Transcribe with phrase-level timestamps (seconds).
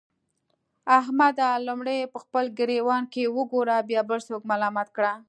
[0.99, 1.49] احمده!
[1.67, 5.11] لومړی په خپل ګرېوان کې وګوره؛ بيا بل څوک ملامت کړه.